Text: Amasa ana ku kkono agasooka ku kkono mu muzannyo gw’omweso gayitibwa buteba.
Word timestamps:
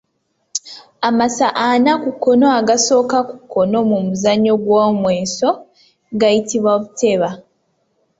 Amasa 1.09 1.47
ana 1.67 1.91
ku 2.01 2.09
kkono 2.15 2.47
agasooka 2.59 3.17
ku 3.29 3.35
kkono 3.41 3.77
mu 3.89 3.97
muzannyo 4.05 4.53
gw’omweso 4.63 5.49
gayitibwa 6.19 6.73
buteba. 6.81 7.29